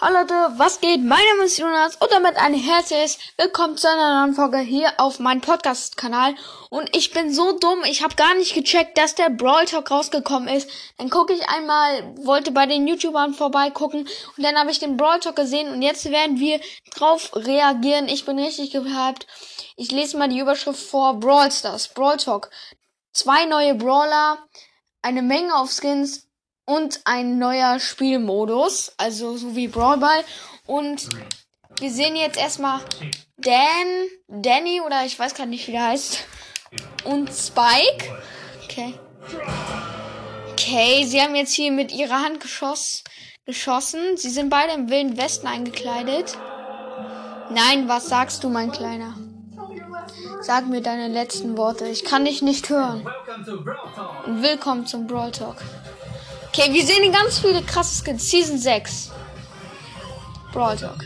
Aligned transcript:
Hallo 0.00 0.20
Leute, 0.20 0.52
was 0.58 0.80
geht? 0.80 1.02
Mein 1.02 1.24
Name 1.30 1.46
ist 1.46 1.58
Jonas 1.58 1.96
und 1.96 2.12
damit 2.12 2.36
ein 2.36 2.54
herzliches 2.54 3.18
Willkommen 3.36 3.76
zu 3.76 3.90
einer 3.90 4.20
neuen 4.20 4.32
Folge 4.36 4.58
hier 4.58 4.92
auf 4.98 5.18
meinem 5.18 5.40
Podcast-Kanal. 5.40 6.36
Und 6.70 6.96
ich 6.96 7.10
bin 7.10 7.34
so 7.34 7.58
dumm, 7.58 7.80
ich 7.82 8.04
habe 8.04 8.14
gar 8.14 8.36
nicht 8.36 8.54
gecheckt, 8.54 8.96
dass 8.96 9.16
der 9.16 9.28
Brawl 9.28 9.64
Talk 9.64 9.90
rausgekommen 9.90 10.48
ist. 10.48 10.70
Dann 10.98 11.10
gucke 11.10 11.32
ich 11.32 11.48
einmal, 11.48 12.14
wollte 12.18 12.52
bei 12.52 12.66
den 12.66 12.86
YouTubern 12.86 13.34
vorbeigucken 13.34 14.02
und 14.36 14.44
dann 14.44 14.56
habe 14.56 14.70
ich 14.70 14.78
den 14.78 14.96
Brawl 14.96 15.18
Talk 15.18 15.34
gesehen 15.34 15.72
und 15.72 15.82
jetzt 15.82 16.04
werden 16.04 16.38
wir 16.38 16.60
drauf 16.94 17.32
reagieren. 17.34 18.06
Ich 18.06 18.24
bin 18.24 18.38
richtig 18.38 18.70
gehypt. 18.70 19.26
Ich 19.74 19.90
lese 19.90 20.16
mal 20.16 20.28
die 20.28 20.38
Überschrift 20.38 20.80
vor. 20.80 21.14
Brawl 21.14 21.50
Stars, 21.50 21.88
Brawl 21.88 22.18
Talk. 22.18 22.50
Zwei 23.12 23.46
neue 23.46 23.74
Brawler, 23.74 24.38
eine 25.02 25.22
Menge 25.22 25.56
auf 25.56 25.72
Skins, 25.72 26.27
und 26.68 27.00
ein 27.06 27.38
neuer 27.38 27.80
Spielmodus, 27.80 28.92
also 28.98 29.38
so 29.38 29.56
wie 29.56 29.68
Brawl 29.68 29.96
Ball. 29.96 30.22
Und 30.66 31.08
wir 31.80 31.90
sehen 31.90 32.14
jetzt 32.14 32.38
erstmal 32.38 32.80
Dan, 33.38 33.54
Danny 34.26 34.82
oder 34.84 35.06
ich 35.06 35.18
weiß 35.18 35.34
gar 35.34 35.46
nicht, 35.46 35.66
wie 35.66 35.72
der 35.72 35.86
heißt. 35.86 36.18
Und 37.04 37.32
Spike. 37.32 38.20
Okay. 38.64 38.92
Okay, 40.52 41.04
sie 41.06 41.22
haben 41.22 41.34
jetzt 41.34 41.54
hier 41.54 41.72
mit 41.72 41.90
ihrer 41.90 42.20
Hand 42.20 42.40
geschoss, 42.40 43.02
geschossen. 43.46 44.18
Sie 44.18 44.28
sind 44.28 44.50
beide 44.50 44.74
im 44.74 44.90
wilden 44.90 45.16
Westen 45.16 45.46
eingekleidet. 45.46 46.36
Nein, 47.50 47.88
was 47.88 48.10
sagst 48.10 48.44
du, 48.44 48.50
mein 48.50 48.72
Kleiner? 48.72 49.16
Sag 50.42 50.66
mir 50.66 50.82
deine 50.82 51.08
letzten 51.08 51.56
Worte. 51.56 51.86
Ich 51.86 52.04
kann 52.04 52.26
dich 52.26 52.42
nicht 52.42 52.68
hören. 52.68 53.08
Und 54.26 54.42
willkommen 54.42 54.86
zum 54.86 55.06
Brawl 55.06 55.32
Talk. 55.32 55.56
Okay, 56.58 56.72
wir 56.72 56.84
sehen 56.84 57.12
ganz 57.12 57.38
viele 57.38 57.62
krasse 57.62 58.02
Skins. 58.02 58.28
Season 58.28 58.58
6. 58.58 59.12
Brawl 60.52 60.76
Talk. 60.76 61.04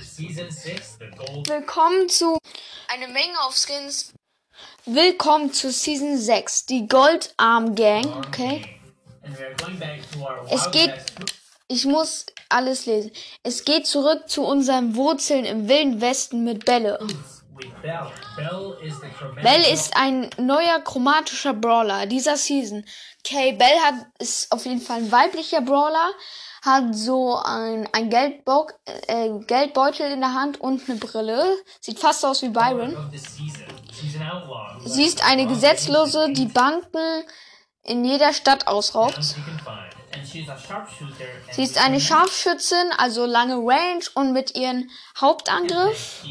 Willkommen 1.47 2.09
zu 2.09 2.39
eine 2.89 3.07
Menge 3.09 3.39
auf 3.43 3.55
Skins. 3.55 4.15
Willkommen 4.87 5.53
zu 5.53 5.71
Season 5.71 6.17
6. 6.17 6.65
Die 6.65 6.89
Goldarm 6.89 7.75
Gang. 7.75 8.07
Okay. 8.27 8.65
Es 10.49 10.71
geht. 10.71 10.95
Ich 11.69 11.85
muss 11.85 12.25
alles 12.49 12.87
lesen. 12.87 13.11
Es 13.43 13.67
geht 13.67 13.87
zurück 13.87 14.31
zu 14.31 14.45
unseren 14.45 14.97
Wurzeln 14.97 15.45
im 15.45 15.69
Wilden 15.69 16.01
Westen 16.01 16.45
mit 16.45 16.65
Bälle. 16.65 16.99
Bell 19.43 19.65
ist 19.73 19.97
ein 19.97 20.31
neuer 20.39 20.81
chromatischer 20.81 21.53
Brawler 21.55 22.07
dieser 22.07 22.37
Season. 22.37 22.85
Okay, 23.25 23.53
Bell 23.53 23.79
hat, 23.85 23.95
ist 24.19 24.51
auf 24.53 24.65
jeden 24.65 24.81
Fall 24.81 24.99
ein 24.99 25.13
weiblicher 25.13 25.61
Brawler, 25.61 26.11
hat 26.63 26.95
so 26.95 27.37
ein, 27.37 27.89
ein 27.93 28.11
Geldbo 28.11 28.69
äh, 29.07 29.31
Geldbeutel 29.47 30.11
in 30.11 30.21
der 30.21 30.35
Hand 30.35 30.61
und 30.61 30.89
eine 30.89 30.99
Brille. 30.99 31.57
Sieht 31.81 31.99
fast 31.99 32.25
aus 32.25 32.43
wie 32.43 32.49
Byron. 32.49 32.97
Sie 34.85 35.05
ist 35.05 35.25
eine 35.25 35.47
Gesetzlose, 35.47 36.33
die 36.33 36.47
Banken 36.47 37.25
in 37.85 38.05
jeder 38.05 38.33
Stadt 38.33 38.67
ausraubt. 38.67 39.19
Sie 41.51 41.63
ist 41.63 41.79
eine 41.79 42.01
Scharfschützin, 42.01 42.93
also 42.97 43.27
lange 43.27 43.57
Range 43.57 44.05
und 44.15 44.33
mit 44.33 44.57
ihrem 44.57 44.89
Hauptangriff 45.21 46.25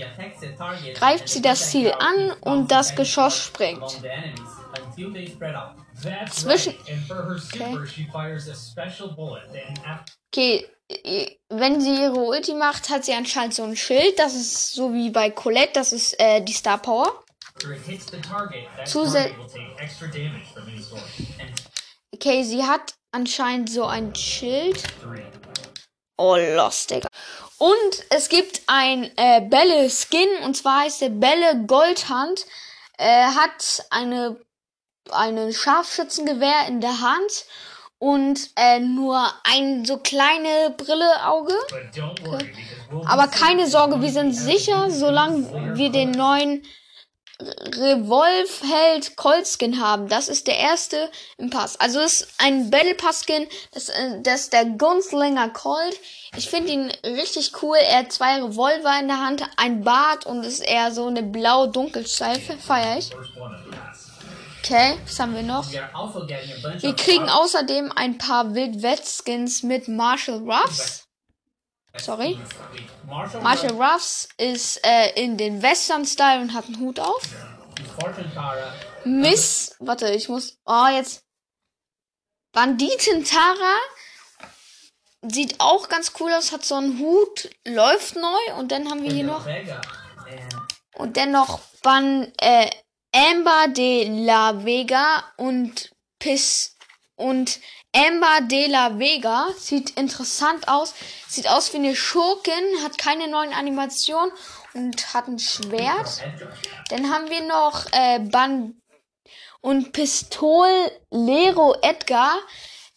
greift 0.95 1.29
sie 1.29 1.41
das 1.41 1.69
Ziel 1.69 1.93
an 1.93 2.31
und 2.41 2.71
das 2.71 2.95
Geschoss 2.95 3.37
springt. 3.37 4.01
Zwischen 6.31 6.73
okay. 7.53 7.77
okay, 10.27 10.69
wenn 11.49 11.81
sie 11.81 12.01
ihre 12.01 12.19
Ulti 12.19 12.53
macht, 12.53 12.89
hat 12.89 13.05
sie 13.05 13.13
anscheinend 13.13 13.53
so 13.53 13.63
ein 13.63 13.75
Schild. 13.75 14.17
Das 14.17 14.33
ist 14.33 14.73
so 14.73 14.93
wie 14.93 15.09
bei 15.09 15.29
Colette, 15.29 15.73
das 15.73 15.93
ist 15.93 16.19
äh, 16.19 16.41
die 16.41 16.53
Star 16.53 16.77
Power. 16.79 17.23
Zusätzlich. 18.85 19.35
Okay, 22.13 22.43
sie 22.43 22.63
hat 22.63 22.93
anscheinend 23.11 23.69
so 23.69 23.85
ein 23.85 24.15
Schild. 24.15 24.83
Oh, 26.17 26.35
lost, 26.35 26.91
Digga. 26.91 27.07
Und 27.57 28.05
es 28.09 28.29
gibt 28.29 28.61
ein 28.67 29.11
äh, 29.17 29.41
Bälle-Skin, 29.41 30.43
und 30.43 30.55
zwar 30.55 30.81
heißt 30.81 31.01
der 31.01 31.09
Bälle 31.09 31.65
Goldhand. 31.67 32.45
Äh, 32.97 33.25
hat 33.25 33.85
eine, 33.89 34.39
eine 35.11 35.53
Scharfschützengewehr 35.53 36.67
in 36.67 36.81
der 36.81 37.01
Hand 37.01 37.45
und 37.97 38.49
äh, 38.55 38.79
nur 38.79 39.31
ein 39.43 39.85
so 39.85 39.97
kleine 39.97 40.73
Brille-Auge. 40.75 41.53
Okay. 42.23 42.53
Aber 43.05 43.27
keine 43.27 43.67
Sorge, 43.67 44.01
wir 44.01 44.11
sind 44.11 44.33
sicher, 44.33 44.89
solange 44.89 45.77
wir 45.77 45.91
den 45.91 46.11
neuen 46.11 46.63
Revolve-Held 47.41 49.15
Colt-Skin 49.15 49.81
haben. 49.81 50.07
Das 50.07 50.29
ist 50.29 50.47
der 50.47 50.57
erste 50.57 51.09
im 51.37 51.49
Pass. 51.49 51.79
Also 51.79 51.99
ist 51.99 52.27
ein 52.37 52.69
Battle 52.69 52.95
Pass-Skin. 52.95 53.47
Das, 53.73 53.89
äh, 53.89 54.21
das 54.21 54.41
ist 54.41 54.53
der 54.53 54.65
Gunslinger 54.65 55.49
Colt. 55.49 55.99
Ich 56.35 56.49
finde 56.49 56.71
ihn 56.71 56.91
richtig 57.05 57.51
cool. 57.61 57.77
Er 57.77 57.99
hat 57.99 58.11
zwei 58.11 58.41
Revolver 58.41 58.99
in 58.99 59.07
der 59.07 59.19
Hand, 59.19 59.43
ein 59.57 59.83
Bart 59.83 60.25
und 60.25 60.43
ist 60.43 60.61
eher 60.61 60.91
so 60.91 61.07
eine 61.07 61.23
blau-dunkel-Streife. 61.23 62.57
Feier 62.57 62.97
ich. 62.97 63.11
Okay, 64.63 64.97
was 65.03 65.19
haben 65.19 65.35
wir 65.35 65.43
noch? 65.43 65.69
Wir 65.71 66.95
kriegen 66.95 67.27
außerdem 67.27 67.91
ein 67.95 68.17
paar 68.17 68.53
Wild-West-Skins 68.53 69.63
mit 69.63 69.87
Marshall 69.87 70.39
Ruffs. 70.47 71.07
Sorry. 71.97 72.39
Marshall 73.07 73.71
Ruffs 73.71 74.29
ist 74.37 74.85
äh, 74.85 75.11
in 75.21 75.37
den 75.37 75.61
Western-Style 75.61 76.41
und 76.41 76.53
hat 76.53 76.65
einen 76.65 76.79
Hut 76.79 76.99
auf. 76.99 77.21
Miss, 79.03 79.75
warte, 79.79 80.09
ich 80.11 80.29
muss, 80.29 80.57
oh, 80.65 80.87
jetzt. 80.87 81.23
Banditin 82.53 83.23
Tara 83.23 83.77
sieht 85.21 85.59
auch 85.59 85.87
ganz 85.89 86.13
cool 86.19 86.31
aus, 86.33 86.51
hat 86.51 86.65
so 86.65 86.75
einen 86.75 86.99
Hut, 86.99 87.49
läuft 87.65 88.15
neu 88.15 88.53
und 88.57 88.71
dann 88.71 88.89
haben 88.89 89.03
wir 89.03 89.11
hier 89.11 89.23
noch 89.23 89.45
und 90.95 91.17
dann 91.17 91.31
noch 91.31 91.59
Ban, 91.81 92.31
äh, 92.39 92.69
Amber 93.13 93.67
de 93.69 94.07
la 94.25 94.63
Vega 94.63 95.23
und 95.37 95.95
Piss 96.19 96.77
und 97.15 97.59
Amber 97.93 98.41
de 98.47 98.67
la 98.67 98.97
Vega 98.99 99.47
sieht 99.57 99.91
interessant 99.91 100.67
aus. 100.67 100.93
Sieht 101.27 101.49
aus 101.49 101.73
wie 101.73 101.77
eine 101.77 101.95
Schurkin, 101.95 102.83
hat 102.83 102.97
keine 102.97 103.27
neuen 103.27 103.53
Animationen 103.53 104.31
und 104.73 105.13
hat 105.13 105.27
ein 105.27 105.39
Schwert. 105.39 106.21
Dann 106.89 107.11
haben 107.11 107.29
wir 107.29 107.41
noch 107.41 107.85
äh, 107.91 108.19
Ban 108.19 108.81
und 109.61 109.91
Pistolero 109.91 111.75
Edgar. 111.81 112.37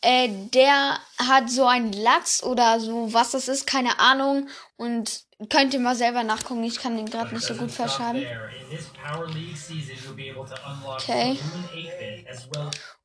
Äh, 0.00 0.28
der 0.52 0.98
hat 1.18 1.50
so 1.50 1.66
einen 1.66 1.92
Lachs 1.92 2.42
oder 2.42 2.78
so, 2.78 3.12
was 3.12 3.30
das 3.30 3.48
ist, 3.48 3.66
keine 3.66 3.98
Ahnung. 3.98 4.48
Und 4.76 5.24
könnt 5.50 5.74
ihr 5.74 5.80
mal 5.80 5.96
selber 5.96 6.22
nachgucken. 6.22 6.62
Ich 6.62 6.78
kann 6.78 6.96
den 6.96 7.10
gerade 7.10 7.34
nicht 7.34 7.46
so 7.46 7.54
gut 7.54 7.70
verschreiben. 7.70 8.24
Okay. 10.94 11.38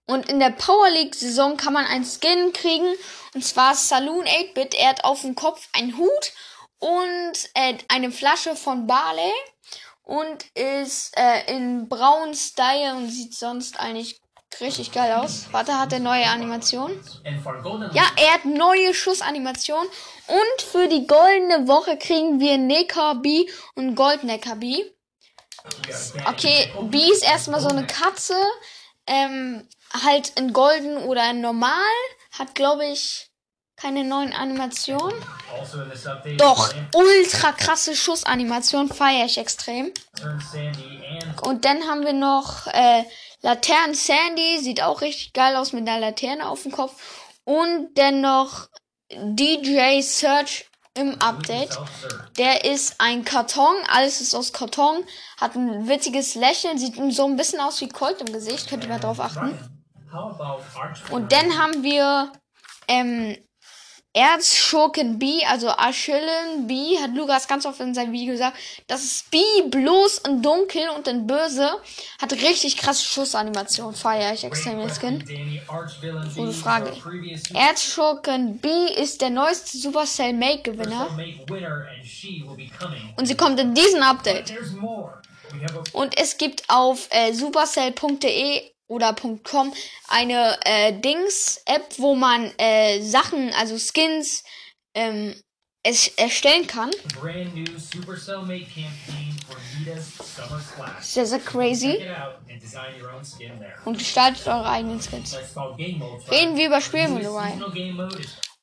Und 0.09 0.27
in 0.27 0.39
der 0.39 0.49
Power 0.49 0.89
League 0.89 1.13
Saison 1.13 1.55
kann 1.55 1.73
man 1.73 1.85
einen 1.85 2.03
Skin 2.03 2.51
kriegen. 2.51 2.91
Und 3.35 3.45
zwar 3.45 3.75
Saloon 3.75 4.25
8-Bit. 4.25 4.73
Er 4.73 4.89
hat 4.89 5.03
auf 5.03 5.21
dem 5.21 5.35
Kopf 5.35 5.69
einen 5.71 5.95
Hut 5.97 6.33
und 6.79 7.33
äh, 7.53 7.77
eine 7.89 8.11
Flasche 8.11 8.55
von 8.55 8.87
Barley. 8.87 9.31
Und 10.01 10.45
ist 10.55 11.15
äh, 11.15 11.55
in 11.55 11.87
braun 11.87 12.33
Style 12.33 12.95
und 12.95 13.11
sieht 13.11 13.35
sonst 13.35 13.79
eigentlich 13.79 14.19
richtig 14.59 14.91
geil 14.91 15.13
aus. 15.13 15.45
Warte, 15.51 15.79
hat 15.79 15.93
er 15.93 15.99
neue 15.99 16.25
Animation? 16.25 16.99
Ja, 17.93 18.05
er 18.15 18.33
hat 18.33 18.45
neue 18.45 18.95
Schussanimation. 18.95 19.85
Und 19.85 20.61
für 20.63 20.87
die 20.87 21.05
goldene 21.05 21.67
Woche 21.67 21.97
kriegen 21.97 22.39
wir 22.39 22.57
Neckar 22.57 23.21
B 23.21 23.45
und 23.75 23.93
Goldneckar 23.93 24.55
B. 24.55 24.85
Okay, 26.25 26.73
B 26.81 26.97
ist 26.97 27.23
erstmal 27.23 27.61
so 27.61 27.69
eine 27.69 27.85
Katze. 27.85 28.35
Ähm, 29.05 29.67
halt 29.93 30.29
in 30.39 30.53
golden 30.53 30.97
oder 30.97 31.29
in 31.31 31.41
normal. 31.41 31.73
Hat, 32.31 32.55
glaube 32.55 32.85
ich, 32.85 33.29
keine 33.75 34.03
neuen 34.03 34.33
Animationen. 34.33 35.15
Doch, 36.37 36.73
ultra 36.93 37.51
krasse 37.53 37.95
Schussanimation 37.95 38.89
feiere 38.89 39.25
ich 39.25 39.37
extrem. 39.37 39.91
Und 41.41 41.65
dann 41.65 41.83
haben 41.87 42.03
wir 42.03 42.13
noch 42.13 42.67
äh, 42.67 43.03
Laternen 43.41 43.95
Sandy, 43.95 44.59
sieht 44.59 44.81
auch 44.83 45.01
richtig 45.01 45.33
geil 45.33 45.55
aus 45.55 45.71
mit 45.71 45.87
einer 45.87 45.99
Laterne 45.99 46.49
auf 46.49 46.63
dem 46.63 46.71
Kopf. 46.71 47.01
Und 47.45 47.93
dann 47.95 48.21
noch 48.21 48.67
DJ 49.11 50.01
Search 50.01 50.65
im 50.93 51.19
Update. 51.21 51.77
Der 52.37 52.65
ist 52.65 52.95
ein 52.99 53.23
Karton, 53.23 53.75
alles 53.87 54.19
ist 54.19 54.35
aus 54.35 54.51
Karton, 54.51 55.05
hat 55.39 55.55
ein 55.55 55.87
witziges 55.87 56.35
Lächeln, 56.35 56.77
sieht 56.77 56.95
so 57.13 57.25
ein 57.25 57.37
bisschen 57.37 57.61
aus 57.61 57.79
wie 57.79 57.87
Colt 57.87 58.19
im 58.21 58.33
Gesicht, 58.33 58.69
könnt 58.69 58.83
ihr 58.83 58.89
mal 58.89 58.99
drauf 58.99 59.19
achten. 59.21 59.78
Und 61.11 61.31
dann 61.31 61.57
haben 61.57 61.83
wir 61.83 62.31
ähm, 62.87 63.35
Erzschurken 64.13 65.19
B, 65.19 65.45
also 65.45 65.69
Achillen 65.69 66.65
B, 66.65 66.97
hat 66.97 67.13
Lukas 67.13 67.47
ganz 67.47 67.67
oft 67.67 67.79
in 67.79 67.93
seinem 67.93 68.11
Video 68.11 68.33
gesagt, 68.33 68.57
das 68.87 69.03
ist 69.03 69.29
B 69.29 69.37
bloß 69.69 70.19
in 70.27 70.41
dunkel 70.41 70.89
und 70.89 71.07
in 71.07 71.27
böse. 71.27 71.69
Hat 72.19 72.31
richtig 72.33 72.77
krasse 72.77 73.05
Schussanimation, 73.05 73.93
feiere 73.93 74.33
ich 74.33 74.43
extrem 74.43 74.79
den 74.79 74.89
Skin. 74.89 75.23
Gute 76.35 76.53
Frage. 76.53 76.91
Erzschurken 77.53 78.57
B 78.57 78.67
ist 78.95 79.21
der 79.21 79.29
neueste 79.29 79.77
Supercell 79.77 80.33
Make 80.33 80.71
Gewinner. 80.71 81.07
Und 83.15 83.27
sie 83.27 83.35
kommt 83.35 83.59
in 83.59 83.75
diesem 83.75 84.01
Update. 84.01 84.55
Und 85.93 86.17
es 86.17 86.37
gibt 86.37 86.63
auf 86.67 87.07
äh, 87.11 87.31
supercell.de 87.31 88.71
oder 88.89 89.15
.com 89.43 89.73
eine 90.09 90.59
äh, 90.65 90.91
Dings-App, 90.99 91.97
wo 91.97 92.15
man 92.15 92.51
äh, 92.57 93.01
Sachen, 93.01 93.53
also 93.53 93.77
Skins, 93.77 94.43
ähm, 94.95 95.41
es 95.83 96.09
erstellen 96.17 96.67
kann. 96.67 96.91
Sehr, 101.01 101.25
sehr 101.25 101.39
crazy. 101.39 101.97
Und 103.85 103.97
gestaltet 103.97 104.47
eure 104.47 104.69
eigenen 104.69 104.99
Skins. 104.99 105.37
Reden 106.29 106.57
wir 106.57 106.67
über 106.67 106.81
Spielmodule. 106.81 107.63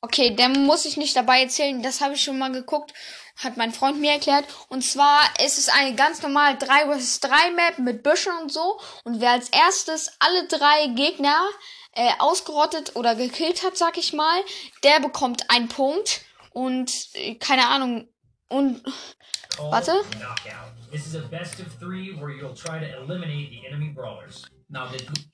Okay, 0.01 0.35
den 0.35 0.65
muss 0.65 0.85
ich 0.85 0.97
nicht 0.97 1.15
dabei 1.15 1.41
erzählen. 1.43 1.81
Das 1.81 2.01
habe 2.01 2.13
ich 2.13 2.23
schon 2.23 2.37
mal 2.37 2.51
geguckt 2.51 2.93
hat 3.37 3.55
mein 3.55 3.71
Freund 3.71 3.99
mir 3.99 4.11
erklärt. 4.11 4.45
Und 4.69 4.83
zwar 4.83 5.21
ist 5.43 5.57
es 5.57 5.69
eine 5.69 5.95
ganz 5.95 6.21
normale 6.21 6.57
3 6.57 6.97
vs 6.97 7.19
3 7.21 7.51
Map 7.51 7.79
mit 7.79 8.03
Büschen 8.03 8.33
und 8.41 8.51
so. 8.51 8.79
Und 9.03 9.21
wer 9.21 9.31
als 9.31 9.49
erstes 9.49 10.11
alle 10.19 10.47
drei 10.47 10.87
Gegner 10.95 11.39
äh, 11.93 12.11
ausgerottet 12.19 12.95
oder 12.95 13.15
gekillt 13.15 13.63
hat, 13.63 13.77
sag 13.77 13.97
ich 13.97 14.13
mal, 14.13 14.41
der 14.83 14.99
bekommt 14.99 15.49
einen 15.49 15.67
Punkt. 15.67 16.21
Und 16.51 16.91
äh, 17.13 17.35
keine 17.35 17.67
Ahnung. 17.67 18.07
Und. 18.49 18.81
Warte. 19.57 19.91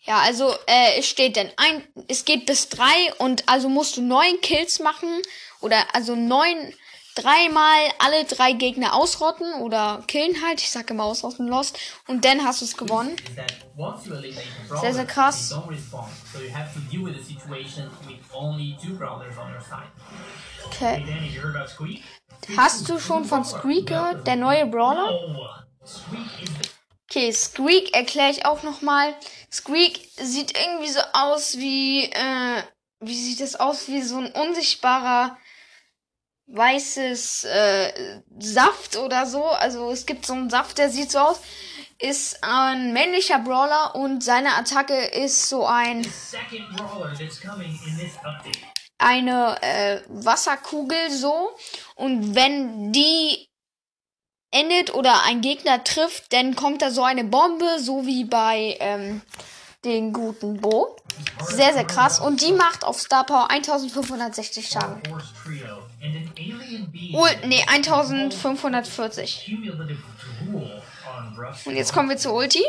Ja, 0.02 0.20
also 0.20 0.54
äh, 0.68 1.00
es 1.00 1.08
steht 1.08 1.36
denn 1.36 1.50
ein, 1.58 1.88
es 2.08 2.26
geht 2.26 2.46
bis 2.46 2.70
drei 2.70 3.14
und 3.18 3.48
also 3.50 3.68
musst 3.70 3.98
du 3.98 4.02
neun 4.02 4.42
Kills 4.42 4.80
machen 4.80 5.22
oder 5.62 5.96
also 5.96 6.16
neun 6.16 6.74
dreimal 7.16 7.80
alle 8.00 8.26
drei 8.26 8.54
Gegner 8.54 8.94
ausrotten 8.94 9.62
oder 9.62 10.04
killen 10.08 10.44
halt. 10.46 10.62
Ich 10.62 10.70
sage 10.70 10.94
immer 10.94 11.04
ausrotten 11.04 11.48
lost. 11.48 11.78
Und 12.08 12.26
dann 12.26 12.44
hast 12.44 12.62
du 12.62 12.66
es 12.66 12.78
gewonnen. 12.78 13.16
Sehr, 14.74 14.94
sehr 14.94 15.06
krass. 15.06 15.60
Okay. 20.66 21.06
Hast 22.58 22.90
du 22.90 23.00
schon 23.00 23.26
von 23.26 23.46
Squeak 23.46 23.88
gehört? 23.88 24.28
Der 24.28 24.36
neue 24.36 24.66
Brawler? 24.66 25.08
Okay, 27.16 27.32
Squeak 27.32 27.96
erkläre 27.96 28.32
ich 28.32 28.44
auch 28.48 28.64
nochmal. 28.64 29.14
Squeak 29.52 30.00
sieht 30.16 30.58
irgendwie 30.60 30.90
so 30.90 31.00
aus 31.14 31.60
wie, 31.60 32.06
äh, 32.06 32.64
wie 33.02 33.14
sieht 33.14 33.40
das 33.40 33.56
aus? 33.56 33.88
Wie 33.88 34.02
so 34.02 34.18
ein 34.18 34.32
unsichtbarer 34.32 35.38
weißes 36.48 37.44
äh, 37.44 38.22
Saft 38.40 38.98
oder 38.98 39.28
so. 39.28 39.46
Also 39.46 39.92
es 39.92 40.08
gibt 40.08 40.26
so 40.26 40.34
einen 40.34 40.50
Saft, 40.50 40.80
der 40.80 40.90
sieht 40.90 41.12
so 41.12 41.20
aus. 41.20 41.40
Ist 42.00 42.44
ein 42.44 42.94
männlicher 42.94 43.38
Brawler 43.38 43.94
und 43.94 44.24
seine 44.24 44.56
Attacke 44.56 44.96
ist 44.96 45.50
so 45.50 45.68
ein 45.68 46.02
eine 48.98 49.62
äh, 49.62 50.02
Wasserkugel 50.08 51.12
so 51.12 51.52
und 51.96 52.34
wenn 52.34 52.92
die 52.92 53.53
endet 54.54 54.94
oder 54.94 55.24
ein 55.24 55.42
Gegner 55.42 55.84
trifft, 55.84 56.32
dann 56.32 56.56
kommt 56.56 56.82
da 56.82 56.92
so 56.92 57.04
eine 57.04 57.24
Bombe, 57.24 57.80
so 57.80 58.06
wie 58.06 58.24
bei 58.24 58.78
ähm, 58.80 59.22
den 59.84 60.14
guten 60.14 60.62
Bo. 60.62 60.96
Sehr, 61.44 61.74
sehr 61.74 61.86
krass. 61.86 62.20
Und 62.20 62.42
die 62.42 62.54
macht 62.54 62.84
auf 62.86 63.00
Star 63.00 63.26
Power 63.26 63.52
1560 63.52 64.68
Schaden. 64.68 65.02
Oh, 67.14 67.28
nee, 67.46 67.64
1540. 67.68 69.56
Und 71.66 71.76
jetzt 71.76 71.94
kommen 71.94 72.10
wir 72.10 72.18
zu 72.18 72.32
Ulti. 72.34 72.64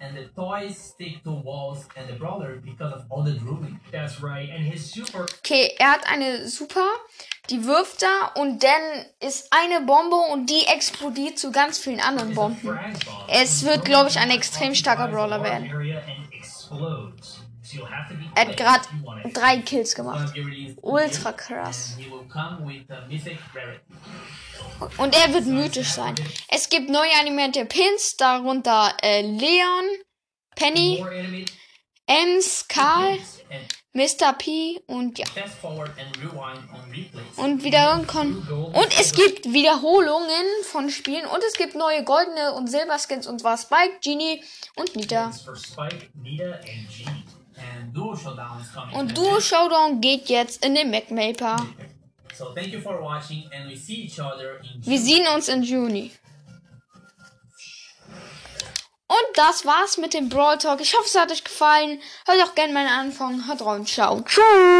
And 0.00 0.16
the 0.16 0.24
toys 0.34 0.76
stick 0.76 1.22
to 1.24 1.30
walls 1.30 1.86
and 1.96 2.08
the 2.08 2.14
brawler 2.14 2.56
because 2.56 2.92
of 2.94 3.04
all 3.10 3.22
the 3.22 3.34
drooling. 3.34 3.78
That's 3.92 4.22
right. 4.22 4.48
And 4.48 4.64
his 4.64 4.90
super. 4.90 5.26
Okay, 5.44 5.74
er 5.78 5.92
hat 5.92 6.06
eine 6.10 6.48
Super, 6.48 6.86
die 7.50 7.64
wirft 7.64 8.02
da 8.02 8.32
und 8.40 8.62
dann 8.62 9.06
ist 9.20 9.52
eine 9.52 9.84
Bombe 9.84 10.16
und 10.32 10.48
die 10.48 10.66
explodiert 10.66 11.38
zu 11.38 11.52
ganz 11.52 11.78
vielen 11.78 12.00
anderen 12.00 12.34
Bomben. 12.34 12.78
Es 13.28 13.64
wird, 13.64 13.84
glaube 13.84 14.08
ich, 14.08 14.18
ein 14.18 14.30
extrem 14.30 14.74
starker 14.74 15.08
Brawler 15.08 15.42
werden. 15.42 15.70
Er 18.34 18.46
hat 18.46 18.56
gerade 18.56 19.32
drei 19.32 19.58
Kills 19.58 19.94
gemacht. 19.94 20.32
Ultra 20.82 21.32
krass. 21.32 21.98
Und 24.96 25.14
er 25.14 25.32
wird 25.32 25.46
mythisch 25.46 25.90
sein. 25.90 26.14
Es 26.48 26.68
gibt 26.68 26.88
neue 26.88 27.12
animierte 27.20 27.64
Pins, 27.64 28.16
darunter 28.16 28.94
äh, 29.02 29.22
Leon, 29.22 29.84
Penny, 30.56 31.04
Ems, 32.06 32.66
Karl, 32.68 33.18
Mr. 33.92 34.32
P 34.38 34.80
und 34.86 35.18
ja. 35.18 35.26
Und 37.36 37.64
wieder 37.64 37.94
und 38.72 39.00
es 39.00 39.12
gibt 39.12 39.52
Wiederholungen 39.52 40.46
von 40.64 40.90
Spielen 40.90 41.26
und 41.26 41.42
es 41.46 41.54
gibt 41.54 41.74
neue 41.74 42.04
goldene 42.04 42.52
und 42.54 42.68
Silberskins 42.68 43.26
und 43.26 43.40
zwar 43.40 43.58
Spike, 43.58 43.98
Genie 44.02 44.42
und 44.76 44.94
Nita. 44.96 45.32
Und 48.92 49.16
Duo 49.16 49.40
Showdown 49.40 50.00
geht 50.00 50.28
jetzt 50.28 50.64
in 50.64 50.74
den 50.74 50.90
Mac 50.90 51.10
Maper. 51.10 51.56
Wir 54.82 54.98
sehen 54.98 55.26
uns 55.34 55.48
im 55.48 55.62
Juni. 55.62 56.10
Und 59.06 59.36
das 59.36 59.66
war's 59.66 59.98
mit 59.98 60.14
dem 60.14 60.28
Brawl 60.28 60.56
Talk. 60.58 60.80
Ich 60.80 60.94
hoffe, 60.94 61.06
es 61.06 61.16
hat 61.16 61.32
euch 61.32 61.42
gefallen. 61.42 62.00
Hört 62.26 62.42
auch 62.48 62.54
gerne 62.54 62.72
meinen 62.72 62.88
Anfang. 62.88 63.48
Haut 63.48 63.60
rein. 63.66 63.84
Ciao. 63.84 64.22
Ciao. 64.22 64.70